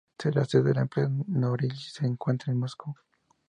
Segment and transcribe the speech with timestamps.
[0.33, 2.95] La sede de la empresa Norilsk se encuentra en Moscú.